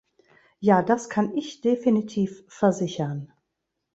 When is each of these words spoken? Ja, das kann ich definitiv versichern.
Ja, 0.59 0.81
das 0.81 1.09
kann 1.11 1.37
ich 1.37 1.61
definitiv 1.61 2.43
versichern. 2.47 3.31